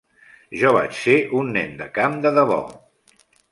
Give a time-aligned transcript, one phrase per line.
[0.61, 2.61] Jo vaig ser un nen de camp de debò.